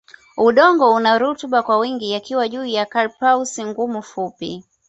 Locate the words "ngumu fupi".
3.65-4.63